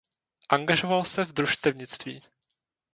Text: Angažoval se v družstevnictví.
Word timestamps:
Angažoval 0.49 1.03
se 1.05 1.25
v 1.25 1.33
družstevnictví. 1.33 2.21